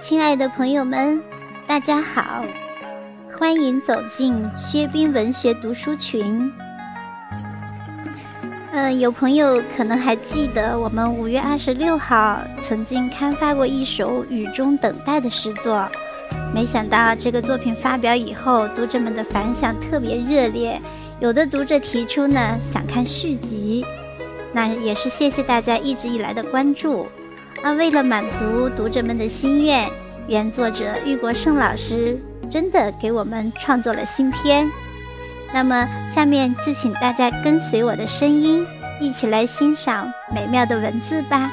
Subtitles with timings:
[0.00, 1.20] 亲爱的朋友们，
[1.66, 2.44] 大家好，
[3.36, 6.52] 欢迎走进薛冰文学读书群。
[8.70, 15.88] 嗯，有朋友可能还记得，我们五月二十六号曾经刊发过一首《雨中等待》的诗作。
[16.54, 20.80] 没想到这个作品发表以后，读者们的反响特别热烈，
[21.18, 23.84] 有的读者提出呢想看续集。
[24.52, 27.08] 那也是谢谢大家一直以来的关注。
[27.62, 29.88] 那为了满足读者们的心愿，
[30.28, 32.18] 原作者玉国胜老师
[32.50, 34.68] 真的给我们创作了新篇。
[35.52, 38.66] 那么，下面就请大家跟随我的声音，
[39.00, 41.50] 一起来欣赏美妙的文字吧。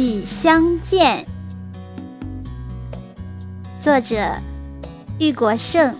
[0.00, 1.26] 喜相见，
[3.82, 4.16] 作者
[5.18, 5.92] 玉国胜，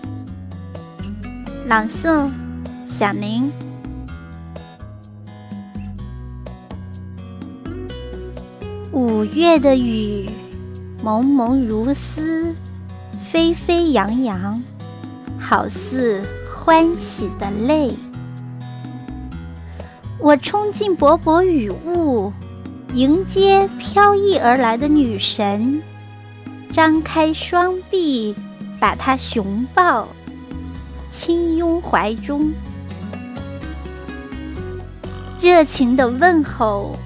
[1.65, 2.31] 朗诵
[2.85, 3.51] 小宁。
[8.93, 10.29] 五月的雨，
[11.03, 12.55] 蒙蒙如丝，
[13.29, 14.63] 飞飞扬扬，
[15.37, 17.93] 好似欢喜的泪。
[20.19, 22.31] 我冲进薄薄雨雾。
[22.93, 25.81] 迎接飘逸而来的女神，
[26.73, 28.33] 张开双臂，
[28.79, 30.07] 把她熊抱，
[31.11, 32.51] 亲拥怀中。
[35.39, 36.97] 热情的问候，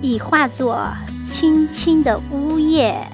[0.00, 0.90] 已化作
[1.26, 3.06] 轻轻的呜咽。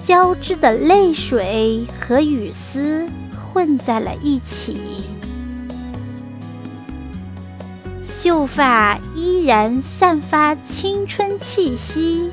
[0.00, 4.80] 交织的泪水和雨丝混在了一起。
[8.14, 12.30] 秀发依然散发青春气息，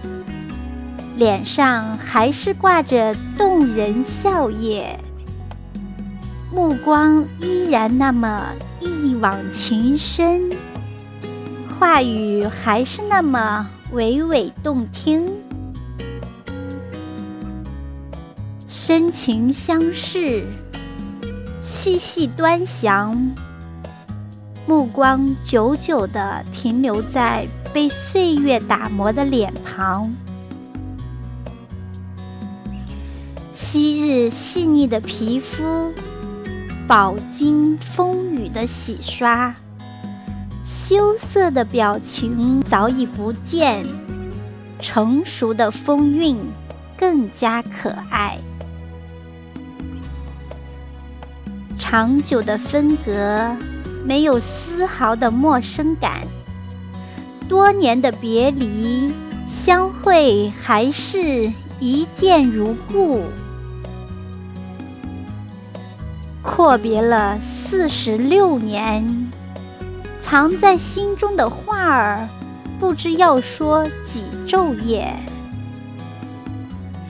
[1.16, 4.97] 脸上还是挂着动人笑靥，
[6.53, 8.50] 目光依然那么
[8.81, 10.50] 一往情深，
[11.79, 15.31] 话语还是那么娓娓动听，
[18.68, 20.44] 深情相视，
[21.62, 23.18] 细细端详。
[24.69, 30.13] 目光久久地停留在被岁月打磨的脸庞，
[33.52, 35.91] 昔日细腻的皮肤，
[36.88, 39.56] 饱经风雨的洗刷，
[40.63, 43.84] 羞涩的表情早已不见，
[44.80, 46.38] 成熟的风韵
[46.96, 48.38] 更加可爱，
[51.75, 53.57] 长久的分隔。
[54.03, 56.21] 没有丝毫的陌生感，
[57.47, 59.13] 多年的别离，
[59.47, 63.23] 相会还是一见如故。
[66.41, 69.29] 阔别了四十六年，
[70.21, 72.27] 藏在心中的话儿，
[72.79, 75.13] 不知要说几昼夜。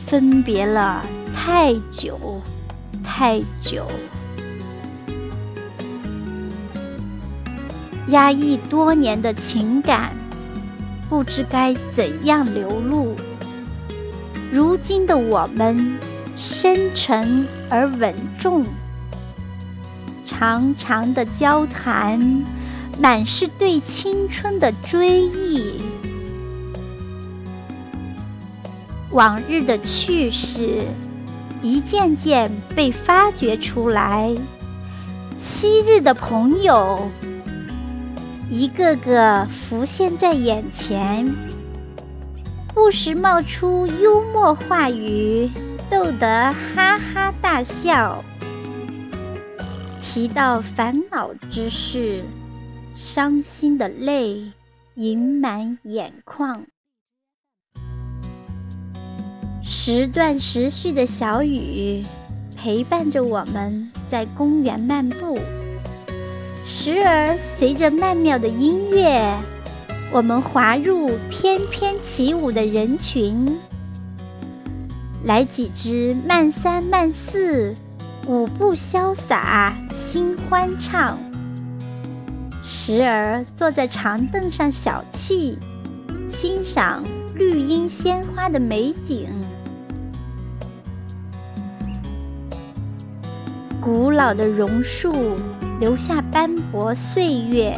[0.05, 2.41] 分别了太久，
[3.03, 3.85] 太久。
[8.09, 10.12] 压抑多年的情感，
[11.09, 13.16] 不知该怎样流露。
[14.52, 15.97] 如今的我们，
[16.36, 18.66] 深沉而稳重，
[20.25, 22.44] 长长的交谈，
[23.00, 25.81] 满是对青春的追忆。
[29.12, 30.85] 往日的趣事，
[31.62, 34.35] 一件件被发掘出来。
[35.38, 37.09] 昔日的朋友。
[38.49, 41.35] 一个个浮现在眼前，
[42.73, 45.47] 不时冒出幽默话语，
[45.87, 48.23] 逗得哈哈大笑。
[50.01, 52.23] 提到烦恼之事，
[52.96, 54.52] 伤心的泪
[54.95, 56.66] 盈满眼眶。
[59.61, 62.03] 时断时续的小雨，
[62.57, 65.37] 陪伴着我们在公园漫步。
[66.71, 69.35] 时而随着曼妙的音乐，
[70.11, 73.57] 我们滑入翩翩起舞的人群。
[75.23, 77.75] 来几支慢三慢四，
[78.27, 81.17] 舞步潇洒，心欢畅。
[82.61, 85.55] 时而坐在长凳上小憩，
[86.27, 89.27] 欣赏绿荫鲜花的美景。
[93.81, 95.35] 古老的榕树。
[95.79, 97.73] 留下斑驳岁月，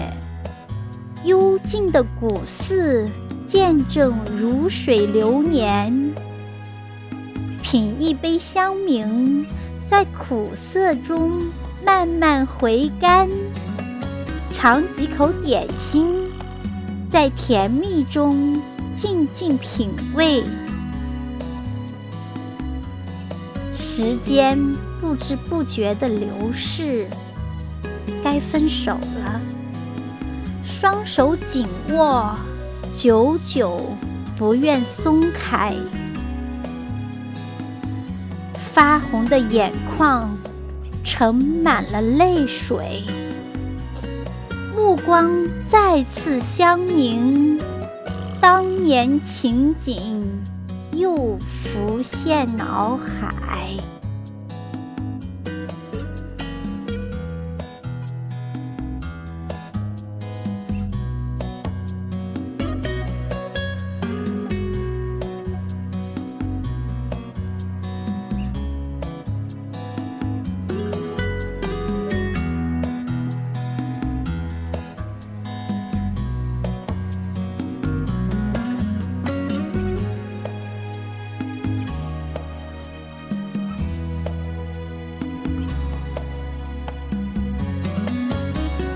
[1.24, 3.07] 幽静的古寺
[3.45, 6.12] 见证如水流年。
[7.62, 9.45] 品一杯香茗，
[9.88, 11.39] 在苦涩中
[11.86, 13.30] 慢慢回甘；
[14.50, 16.07] 尝几口点心，
[17.12, 18.59] 在甜蜜中
[18.95, 20.44] 静静品味。
[23.75, 24.57] 时间
[25.00, 27.06] 不知不觉的流逝，
[28.24, 29.42] 该分手了。
[30.63, 32.36] 双手紧握，
[32.94, 33.81] 久久
[34.38, 35.75] 不愿松开。
[38.57, 40.30] 发红的眼眶
[41.03, 43.03] 盛满了泪水，
[44.75, 45.30] 目光
[45.68, 47.59] 再次相凝，
[48.39, 50.25] 当年情景
[50.94, 53.75] 又浮现脑海。